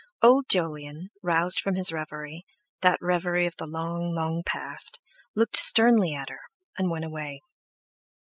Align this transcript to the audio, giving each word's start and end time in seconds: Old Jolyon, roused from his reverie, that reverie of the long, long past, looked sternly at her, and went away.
Old 0.23 0.49
Jolyon, 0.49 1.11
roused 1.21 1.59
from 1.59 1.75
his 1.75 1.91
reverie, 1.93 2.43
that 2.81 2.97
reverie 3.03 3.45
of 3.45 3.55
the 3.57 3.67
long, 3.67 4.15
long 4.15 4.41
past, 4.43 4.99
looked 5.35 5.55
sternly 5.55 6.15
at 6.15 6.29
her, 6.29 6.39
and 6.75 6.89
went 6.89 7.05
away. 7.05 7.43